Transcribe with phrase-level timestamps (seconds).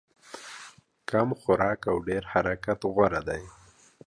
[1.09, 3.43] کم خوراک او ډېر حرکت غوره دی.